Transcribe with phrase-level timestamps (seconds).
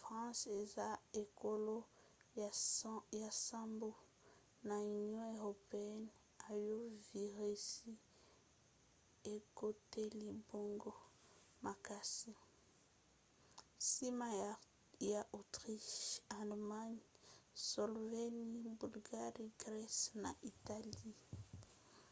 [0.00, 0.88] france eza
[1.22, 1.76] ekolo
[2.40, 2.50] ya
[3.34, 3.88] nsambo
[4.68, 6.10] na union européenne
[6.54, 6.76] oyo
[7.10, 7.90] virisi
[9.34, 10.92] ekoteli bango
[11.64, 12.32] makasi;
[13.78, 14.26] nsima
[15.10, 15.96] ya autriche
[16.38, 17.02] allemagne
[17.66, 21.12] slovénie bulgarie grèce na italie